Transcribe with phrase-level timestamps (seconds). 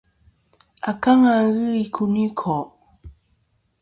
[0.89, 2.65] Akaŋa ghɨ i kuyniko'.